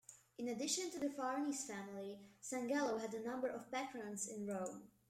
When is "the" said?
0.99-1.11